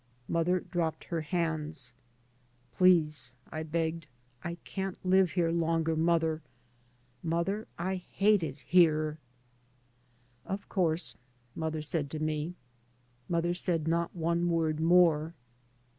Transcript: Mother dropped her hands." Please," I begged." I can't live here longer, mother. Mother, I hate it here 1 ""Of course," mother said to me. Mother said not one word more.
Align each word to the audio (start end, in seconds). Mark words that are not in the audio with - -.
Mother 0.27 0.59
dropped 0.59 1.03
her 1.03 1.21
hands." 1.21 1.93
Please," 2.75 3.31
I 3.51 3.61
begged." 3.61 4.07
I 4.43 4.55
can't 4.63 4.97
live 5.05 5.33
here 5.33 5.51
longer, 5.51 5.95
mother. 5.95 6.41
Mother, 7.21 7.67
I 7.77 7.97
hate 7.97 8.41
it 8.41 8.61
here 8.65 9.19
1 10.45 10.53
""Of 10.55 10.67
course," 10.69 11.17
mother 11.53 11.83
said 11.83 12.09
to 12.09 12.19
me. 12.19 12.55
Mother 13.29 13.53
said 13.53 13.87
not 13.87 14.15
one 14.15 14.49
word 14.49 14.79
more. 14.79 15.35